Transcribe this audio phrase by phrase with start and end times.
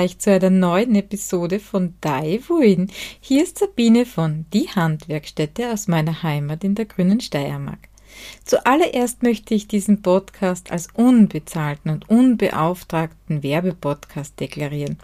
[0.00, 2.90] Grüß euch zu einer neuen Episode von Daiwuin.
[3.20, 7.80] Hier ist Sabine von Die Handwerkstätte aus meiner Heimat in der grünen Steiermark.
[8.46, 14.96] Zuallererst möchte ich diesen Podcast als unbezahlten und unbeauftragten Werbepodcast deklarieren,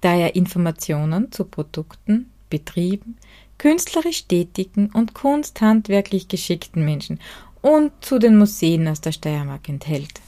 [0.00, 3.18] da er Informationen zu Produkten, Betrieben,
[3.58, 7.20] künstlerisch tätigen und kunsthandwerklich geschickten Menschen
[7.60, 10.22] und zu den Museen aus der Steiermark enthält.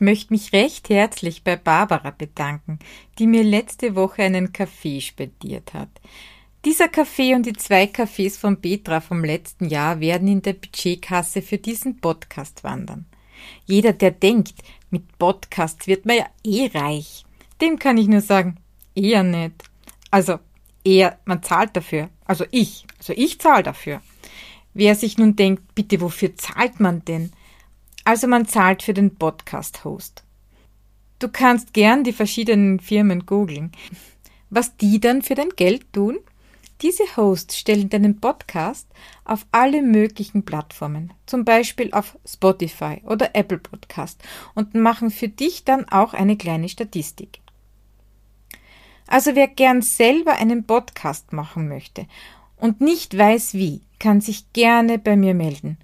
[0.00, 2.78] Möchte mich recht herzlich bei Barbara bedanken,
[3.18, 5.88] die mir letzte Woche einen Kaffee spendiert hat.
[6.64, 11.40] Dieser Kaffee und die zwei Kaffees von Petra vom letzten Jahr werden in der Budgetkasse
[11.40, 13.06] für diesen Podcast wandern.
[13.66, 14.54] Jeder, der denkt,
[14.90, 17.24] mit Podcast wird man ja eh reich,
[17.60, 18.56] dem kann ich nur sagen,
[18.94, 19.62] eher nicht.
[20.10, 20.38] Also,
[20.84, 22.10] eher, man zahlt dafür.
[22.24, 24.00] Also ich, also ich zahle dafür.
[24.74, 27.32] Wer sich nun denkt, bitte, wofür zahlt man denn?
[28.06, 30.22] Also man zahlt für den Podcast-Host.
[31.18, 33.72] Du kannst gern die verschiedenen Firmen googeln.
[34.48, 36.18] Was die dann für dein Geld tun?
[36.82, 38.86] Diese Hosts stellen deinen Podcast
[39.24, 44.22] auf alle möglichen Plattformen, zum Beispiel auf Spotify oder Apple Podcast
[44.54, 47.40] und machen für dich dann auch eine kleine Statistik.
[49.08, 52.06] Also wer gern selber einen Podcast machen möchte
[52.56, 55.76] und nicht weiß wie, kann sich gerne bei mir melden.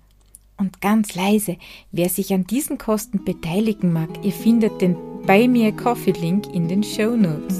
[0.62, 1.56] Und ganz leise,
[1.90, 4.94] wer sich an diesen Kosten beteiligen mag, ihr findet den
[5.26, 7.58] Bei mir Coffee Link in den Show Notes.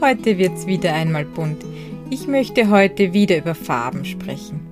[0.00, 1.64] Heute wird's wieder einmal bunt.
[2.10, 4.66] Ich möchte heute wieder über Farben sprechen.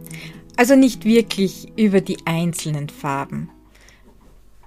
[0.57, 3.49] Also nicht wirklich über die einzelnen Farben,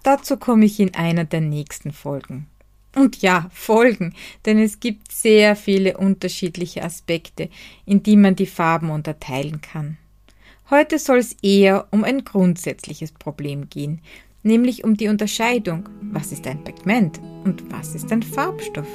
[0.03, 2.47] Dazu komme ich in einer der nächsten Folgen.
[2.96, 4.14] Und ja, Folgen,
[4.46, 7.50] denn es gibt sehr viele unterschiedliche Aspekte,
[7.86, 9.97] in die man die Farben unterteilen kann.
[10.69, 14.02] Heute soll es eher um ein grundsätzliches Problem gehen,
[14.44, 18.88] nämlich um die Unterscheidung, was ist ein Pigment und was ist ein Farbstoff.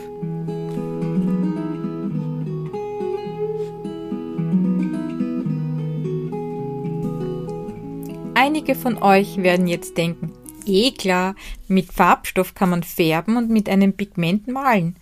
[8.35, 10.33] Einige von euch werden jetzt denken,
[10.69, 11.35] eh klar,
[11.67, 14.97] mit Farbstoff kann man färben und mit einem Pigment malen.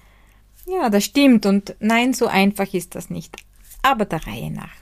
[0.67, 3.37] Ja, das stimmt und nein, so einfach ist das nicht.
[3.83, 4.75] Aber der Reihe nach.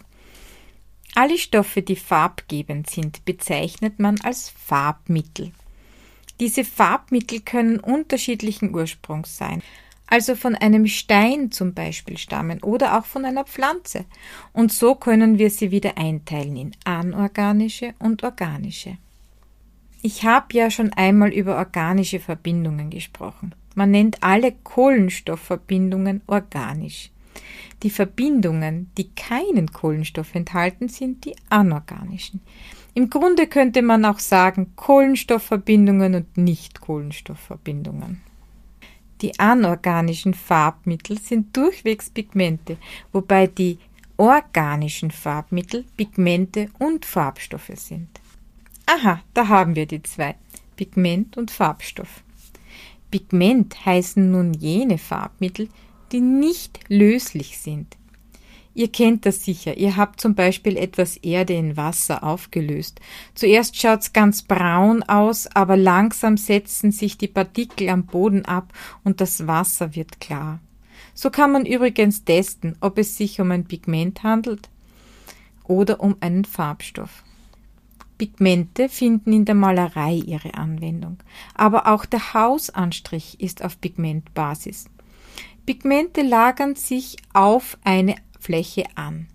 [1.14, 5.52] Alle Stoffe, die farbgebend sind, bezeichnet man als Farbmittel.
[6.40, 9.62] Diese Farbmittel können unterschiedlichen Ursprungs sein,
[10.06, 14.04] also von einem Stein zum Beispiel stammen oder auch von einer Pflanze.
[14.52, 18.98] Und so können wir sie wieder einteilen in anorganische und organische.
[20.06, 23.54] Ich habe ja schon einmal über organische Verbindungen gesprochen.
[23.74, 27.10] Man nennt alle Kohlenstoffverbindungen organisch.
[27.82, 32.42] Die Verbindungen, die keinen Kohlenstoff enthalten, sind die anorganischen.
[32.92, 38.20] Im Grunde könnte man auch sagen Kohlenstoffverbindungen und Nicht-Kohlenstoffverbindungen.
[39.22, 42.76] Die anorganischen Farbmittel sind durchwegs Pigmente,
[43.10, 43.78] wobei die
[44.18, 48.20] organischen Farbmittel Pigmente und Farbstoffe sind.
[48.86, 50.36] Aha, da haben wir die zwei.
[50.76, 52.22] Pigment und Farbstoff.
[53.10, 55.68] Pigment heißen nun jene Farbmittel,
[56.12, 57.96] die nicht löslich sind.
[58.74, 59.76] Ihr kennt das sicher.
[59.76, 63.00] Ihr habt zum Beispiel etwas Erde in Wasser aufgelöst.
[63.34, 68.72] Zuerst schaut's ganz braun aus, aber langsam setzen sich die Partikel am Boden ab
[69.04, 70.58] und das Wasser wird klar.
[71.14, 74.68] So kann man übrigens testen, ob es sich um ein Pigment handelt
[75.62, 77.22] oder um einen Farbstoff.
[78.18, 81.18] Pigmente finden in der Malerei ihre Anwendung,
[81.54, 84.86] aber auch der Hausanstrich ist auf Pigmentbasis.
[85.66, 89.28] Pigmente lagern sich auf eine Fläche an.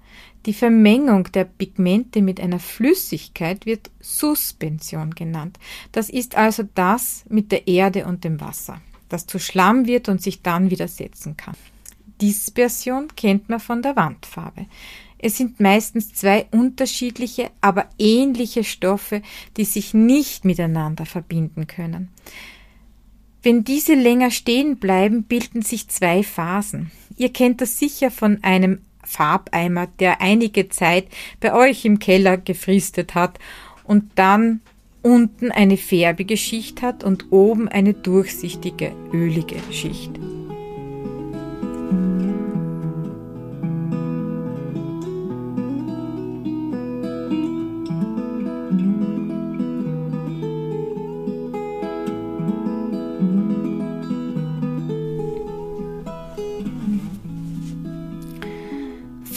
[0.46, 5.60] Die Vermengung der Pigmente mit einer Flüssigkeit wird Suspension genannt.
[5.92, 10.22] Das ist also das mit der Erde und dem Wasser, das zu Schlamm wird und
[10.22, 11.56] sich dann wieder setzen kann.
[12.22, 14.66] Dispersion kennt man von der Wandfarbe.
[15.22, 19.22] Es sind meistens zwei unterschiedliche, aber ähnliche Stoffe,
[19.58, 22.10] die sich nicht miteinander verbinden können.
[23.44, 26.92] Wenn diese länger stehen bleiben, bilden sich zwei Phasen.
[27.18, 31.08] Ihr kennt das sicher von einem Farbeimer, der einige Zeit
[31.40, 33.40] bei euch im Keller gefristet hat
[33.84, 34.62] und dann
[35.02, 40.12] unten eine färbige Schicht hat und oben eine durchsichtige, ölige Schicht.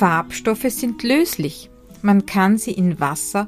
[0.02, 1.70] Farbstoffe sind löslich.
[2.02, 3.46] Man kann sie in Wasser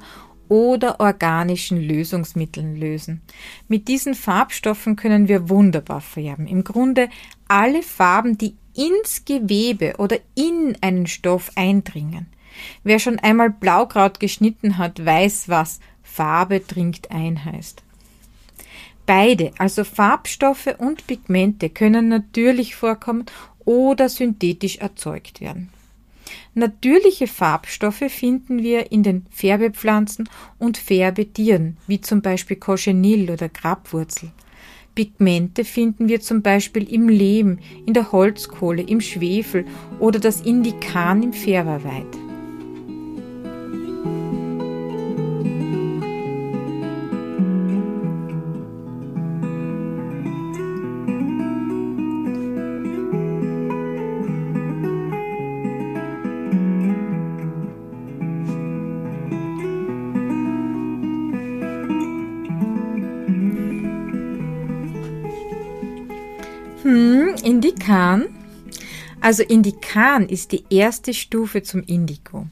[0.48, 3.22] oder organischen Lösungsmitteln lösen.
[3.66, 6.46] Mit diesen Farbstoffen können wir wunderbar färben.
[6.46, 7.08] Im Grunde
[7.48, 12.26] alle Farben, die ins Gewebe oder in einen Stoff eindringen.
[12.84, 17.82] Wer schon einmal Blaukraut geschnitten hat, weiß, was Farbe dringt ein heißt.
[19.06, 23.26] Beide, also Farbstoffe und Pigmente, können natürlich vorkommen
[23.64, 25.70] oder synthetisch erzeugt werden.
[26.54, 30.28] Natürliche Farbstoffe finden wir in den Färbepflanzen
[30.58, 34.30] und Färbetieren, wie zum Beispiel Cochineal oder Grabwurzel.
[34.94, 39.64] Pigmente finden wir zum Beispiel im Lehm, in der Holzkohle, im Schwefel
[39.98, 42.23] oder das Indikan im Färberweid.
[67.64, 68.26] Indikan.
[69.22, 72.46] Also Indikan ist die erste Stufe zum Indigo.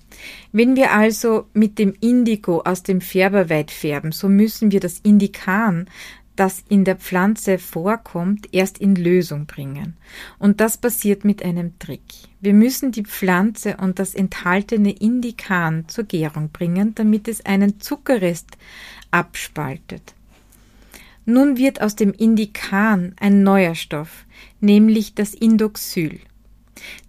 [0.53, 5.85] Wenn wir also mit dem Indigo aus dem Färberweid färben, so müssen wir das Indikan,
[6.35, 9.99] das in der Pflanze vorkommt, erst in Lösung bringen.
[10.39, 12.01] Und das passiert mit einem Trick.
[12.41, 18.49] Wir müssen die Pflanze und das enthaltene Indikan zur Gärung bringen, damit es einen Zuckerrest
[19.11, 20.15] abspaltet.
[21.25, 24.25] Nun wird aus dem Indikan ein neuer Stoff,
[24.63, 26.21] nämlich das Indoxyl.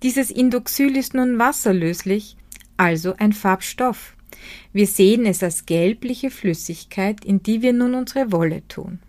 [0.01, 2.35] Dieses Indoxyl ist nun wasserlöslich,
[2.77, 4.15] also ein Farbstoff.
[4.73, 8.99] Wir sehen es als gelbliche Flüssigkeit, in die wir nun unsere Wolle tun.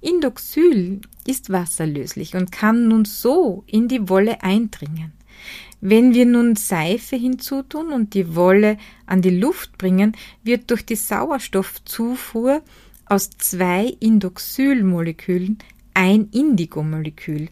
[0.00, 5.12] Indoxyl ist wasserlöslich und kann nun so in die Wolle eindringen.
[5.80, 10.96] Wenn wir nun Seife hinzutun und die Wolle an die Luft bringen, wird durch die
[10.96, 12.62] Sauerstoffzufuhr
[13.06, 15.58] aus zwei Indoxylmolekülen
[15.96, 17.48] ein Indigomolekül.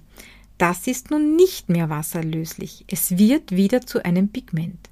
[0.59, 2.85] Das ist nun nicht mehr wasserlöslich.
[2.89, 4.91] Es wird wieder zu einem Pigment.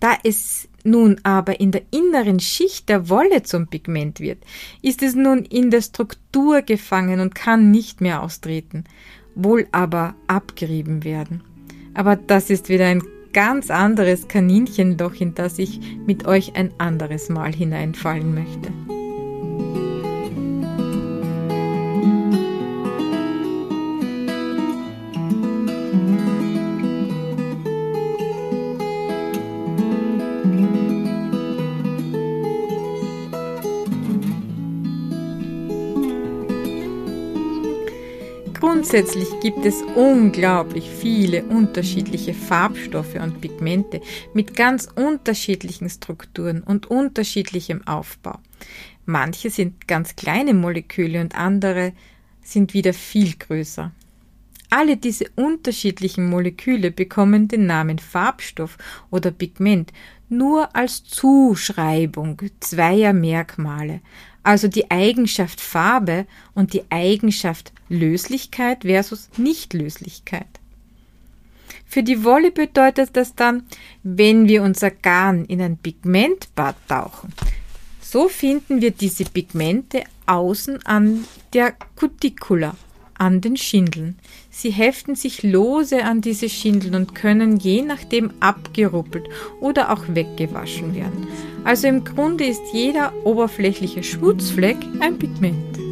[0.00, 4.38] Da es nun aber in der inneren Schicht der Wolle zum Pigment wird,
[4.82, 8.84] ist es nun in der Struktur gefangen und kann nicht mehr austreten,
[9.34, 11.42] wohl aber abgerieben werden.
[11.92, 13.02] Aber das ist wieder ein
[13.32, 18.95] ganz anderes Kaninchenloch, in das ich mit euch ein anderes Mal hineinfallen möchte.
[38.96, 44.00] Grundsätzlich gibt es unglaublich viele unterschiedliche Farbstoffe und Pigmente
[44.32, 48.38] mit ganz unterschiedlichen Strukturen und unterschiedlichem Aufbau.
[49.04, 51.92] Manche sind ganz kleine Moleküle und andere
[52.40, 53.92] sind wieder viel größer.
[54.70, 58.78] Alle diese unterschiedlichen Moleküle bekommen den Namen Farbstoff
[59.10, 59.92] oder Pigment
[60.30, 64.00] nur als Zuschreibung zweier Merkmale,
[64.46, 70.46] also die Eigenschaft Farbe und die Eigenschaft Löslichkeit versus Nichtlöslichkeit.
[71.84, 73.64] Für die Wolle bedeutet das dann,
[74.04, 77.32] wenn wir unser Garn in ein Pigmentbad tauchen,
[78.00, 82.76] so finden wir diese Pigmente außen an der Cuticula,
[83.14, 84.16] an den Schindeln.
[84.58, 89.28] Sie heften sich lose an diese Schindeln und können je nachdem abgeruppelt
[89.60, 91.26] oder auch weggewaschen werden.
[91.64, 95.85] Also im Grunde ist jeder oberflächliche Schmutzfleck ein Pigment.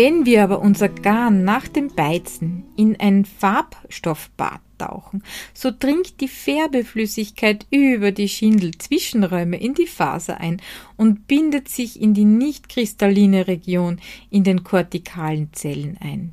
[0.00, 6.28] Wenn wir aber unser Garn nach dem Beizen in ein Farbstoffbad tauchen, so dringt die
[6.28, 10.62] Färbeflüssigkeit über die Schindelzwischenräume in die Faser ein
[10.96, 13.98] und bindet sich in die nicht kristalline Region
[14.30, 16.32] in den kortikalen Zellen ein.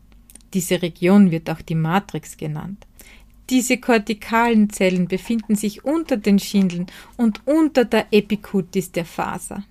[0.53, 2.85] Diese Region wird auch die Matrix genannt.
[3.49, 6.85] Diese kortikalen Zellen befinden sich unter den Schindeln
[7.17, 9.63] und unter der Epikutis der Faser.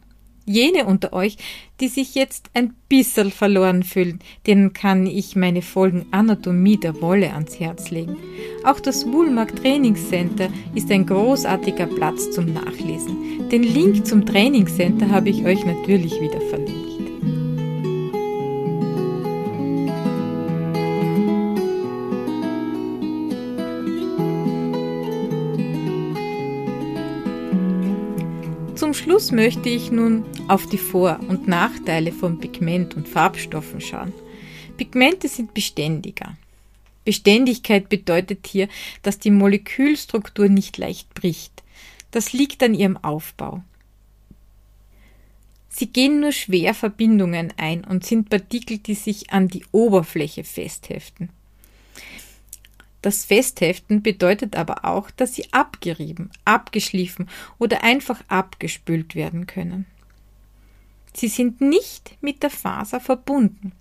[0.47, 1.37] Jene unter euch,
[1.81, 7.33] die sich jetzt ein bisschen verloren fühlen, denen kann ich meine Folgen Anatomie der Wolle
[7.33, 8.17] ans Herz legen.
[8.65, 13.49] Auch das Woolmark Trainingscenter ist ein großartiger Platz zum Nachlesen.
[13.51, 16.84] Den Link zum Trainingscenter habe ich euch natürlich wieder verlinkt.
[29.15, 34.13] Schluss möchte ich nun auf die Vor- und Nachteile von Pigment und Farbstoffen schauen.
[34.77, 36.37] Pigmente sind beständiger.
[37.05, 38.67] Beständigkeit bedeutet hier,
[39.03, 41.63] dass die Molekülstruktur nicht leicht bricht.
[42.11, 43.63] Das liegt an ihrem Aufbau.
[45.69, 51.29] Sie gehen nur schwer Verbindungen ein und sind Partikel, die sich an die Oberfläche festheften.
[53.05, 59.85] Das Festheften bedeutet aber auch, dass sie abgerieben, abgeschliffen oder einfach abgespült werden können.
[61.13, 63.73] Sie sind nicht mit der Faser verbunden.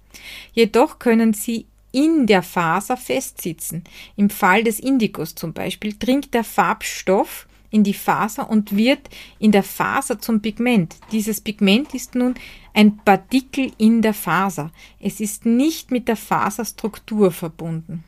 [0.51, 3.85] Jedoch können sie in der Faser festsitzen.
[4.17, 9.53] Im Fall des Indigos zum Beispiel dringt der Farbstoff in die Faser und wird in
[9.53, 10.97] der Faser zum Pigment.
[11.13, 12.35] Dieses Pigment ist nun
[12.73, 14.69] ein Partikel in der Faser.
[14.99, 18.03] Es ist nicht mit der Faserstruktur verbunden.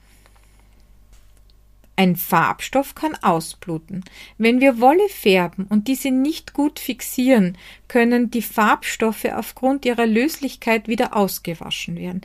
[1.98, 4.04] Ein Farbstoff kann ausbluten.
[4.38, 10.88] Wenn wir Wolle färben und diese nicht gut fixieren, können die Farbstoffe aufgrund ihrer Löslichkeit
[10.90, 12.22] wieder ausgewaschen werden.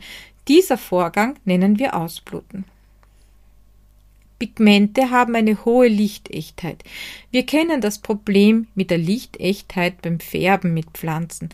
[0.47, 2.65] Dieser Vorgang nennen wir Ausbluten.
[4.39, 6.83] Pigmente haben eine hohe Lichtechtheit.
[7.29, 11.49] Wir kennen das Problem mit der Lichtechtheit beim Färben mit Pflanzen.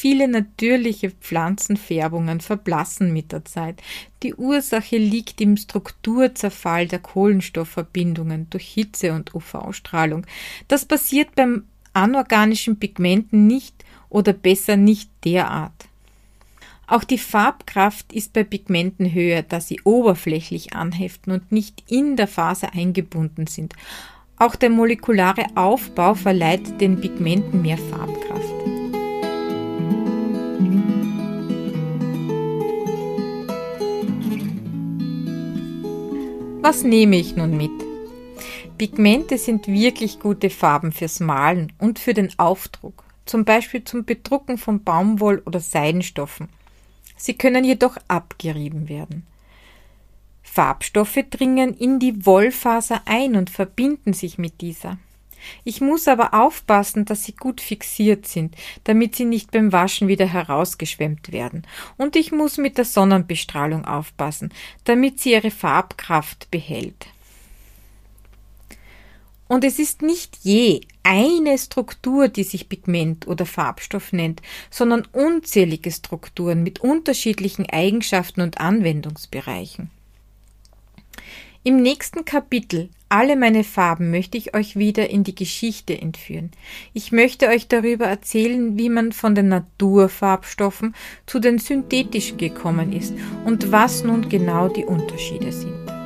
[0.00, 3.82] Viele natürliche Pflanzenfärbungen verblassen mit der Zeit.
[4.22, 10.24] Die Ursache liegt im Strukturzerfall der Kohlenstoffverbindungen durch Hitze und UV-Strahlung.
[10.68, 11.64] Das passiert beim
[11.94, 13.74] anorganischen Pigmenten nicht
[14.08, 15.88] oder besser nicht derart.
[16.86, 22.28] Auch die Farbkraft ist bei Pigmenten höher, da sie oberflächlich anheften und nicht in der
[22.28, 23.74] Faser eingebunden sind.
[24.36, 28.77] Auch der molekulare Aufbau verleiht den Pigmenten mehr Farbkraft.
[36.68, 37.70] Was nehme ich nun mit?
[38.76, 44.58] Pigmente sind wirklich gute Farben fürs Malen und für den Aufdruck, zum Beispiel zum Bedrucken
[44.58, 46.50] von Baumwoll- oder Seidenstoffen.
[47.16, 49.26] Sie können jedoch abgerieben werden.
[50.42, 54.98] Farbstoffe dringen in die Wollfaser ein und verbinden sich mit dieser.
[55.64, 58.54] Ich muss aber aufpassen, dass sie gut fixiert sind,
[58.84, 61.66] damit sie nicht beim Waschen wieder herausgeschwemmt werden.
[61.96, 64.52] Und ich muss mit der Sonnenbestrahlung aufpassen,
[64.84, 67.06] damit sie ihre Farbkraft behält.
[69.48, 75.90] Und es ist nicht je eine Struktur, die sich Pigment oder Farbstoff nennt, sondern unzählige
[75.90, 79.90] Strukturen mit unterschiedlichen Eigenschaften und Anwendungsbereichen.
[81.64, 86.50] Im nächsten Kapitel Alle meine Farben möchte ich euch wieder in die Geschichte entführen.
[86.92, 93.14] Ich möchte euch darüber erzählen, wie man von den Naturfarbstoffen zu den synthetischen gekommen ist
[93.46, 95.97] und was nun genau die Unterschiede sind.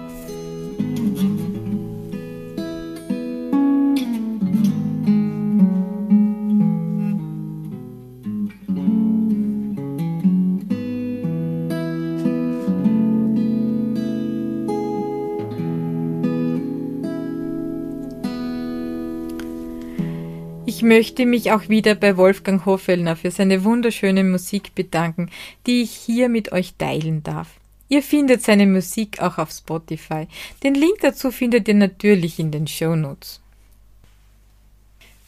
[20.75, 25.29] Ich möchte mich auch wieder bei Wolfgang Hofellner für seine wunderschöne Musik bedanken,
[25.67, 27.49] die ich hier mit euch teilen darf.
[27.91, 30.29] Ihr findet seine Musik auch auf Spotify.
[30.63, 33.43] Den Link dazu findet ihr natürlich in den Show Notes.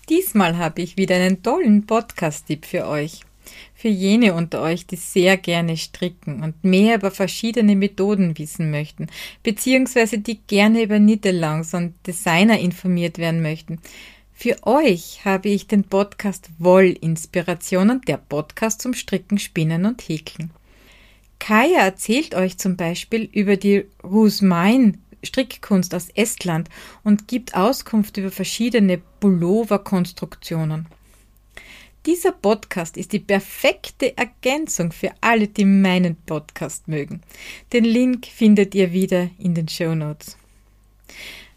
[0.08, 3.20] Diesmal habe ich wieder einen tollen Podcast-Tipp für euch.
[3.74, 9.08] Für jene unter euch, die sehr gerne stricken und mehr über verschiedene Methoden wissen möchten,
[9.42, 13.78] beziehungsweise die gerne über Nittelongs und Designer informiert werden möchten.
[14.36, 20.50] Für euch habe ich den Podcast Wollinspirationen, der Podcast zum Stricken, Spinnen und Häkeln.
[21.38, 26.68] Kaya erzählt euch zum Beispiel über die Rusmain Strickkunst aus Estland
[27.02, 30.86] und gibt Auskunft über verschiedene Pullover-Konstruktionen.
[32.04, 37.22] Dieser Podcast ist die perfekte Ergänzung für alle, die meinen Podcast mögen.
[37.72, 40.36] Den Link findet ihr wieder in den Show Notes.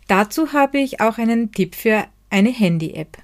[0.08, 3.18] Dazu habe ich auch einen Tipp für eine Handy-App.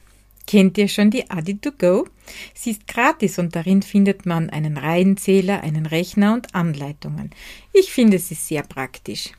[0.45, 2.05] Kennt ihr schon die Adi2Go?
[2.53, 7.31] Sie ist gratis und darin findet man einen Reihenzähler, einen Rechner und Anleitungen.
[7.71, 9.31] Ich finde sie sehr praktisch.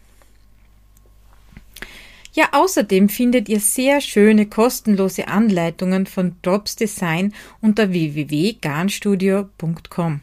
[2.32, 10.20] Ja, außerdem findet ihr sehr schöne kostenlose Anleitungen von Drops Design unter www.garnstudio.com.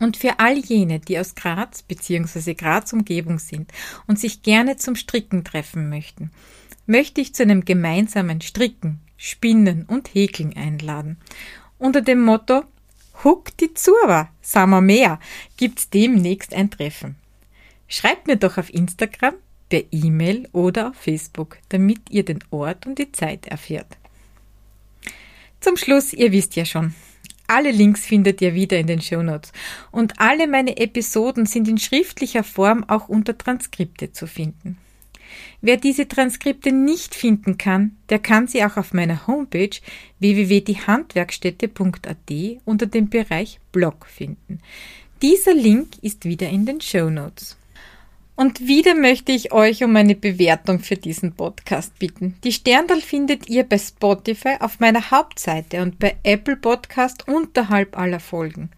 [0.00, 2.52] Und für all jene, die aus Graz bzw.
[2.54, 3.72] Graz Umgebung sind
[4.06, 6.30] und sich gerne zum Stricken treffen möchten,
[6.86, 11.16] möchte ich zu einem gemeinsamen Stricken, Spinnen und Häkeln einladen.
[11.78, 12.64] Unter dem Motto
[13.24, 14.30] Huck die Zura,
[14.70, 15.20] wir mehr,
[15.56, 17.16] gibt's demnächst ein Treffen.
[17.86, 19.34] Schreibt mir doch auf Instagram,
[19.68, 23.96] per E-Mail oder auf Facebook, damit ihr den Ort und die Zeit erfährt.
[25.60, 26.94] Zum Schluss, ihr wisst ja schon,
[27.46, 29.52] alle Links findet ihr wieder in den Shownotes
[29.90, 34.78] und alle meine Episoden sind in schriftlicher Form auch unter Transkripte zu finden.
[35.60, 39.70] Wer diese Transkripte nicht finden kann, der kann sie auch auf meiner Homepage
[40.18, 44.58] www.diehandwerkstätte.at unter dem Bereich Blog finden.
[45.22, 47.56] Dieser Link ist wieder in den Show Notes.
[48.34, 52.34] Und wieder möchte ich euch um eine Bewertung für diesen Podcast bitten.
[52.44, 58.20] Die Sterndal findet ihr bei Spotify auf meiner Hauptseite und bei Apple Podcast unterhalb aller
[58.20, 58.70] Folgen.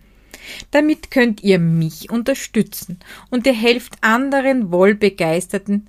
[0.70, 2.99] Damit könnt ihr mich unterstützen
[3.30, 5.88] und ihr helft anderen Wollbegeisterten,